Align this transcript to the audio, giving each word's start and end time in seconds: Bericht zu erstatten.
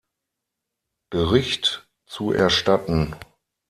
Bericht 1.11 1.87
zu 2.07 2.31
erstatten. 2.33 3.15